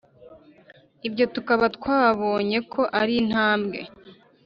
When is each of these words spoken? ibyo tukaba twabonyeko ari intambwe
ibyo 1.07 1.25
tukaba 1.33 1.65
twabonyeko 1.77 2.81
ari 2.99 3.13
intambwe 3.21 3.79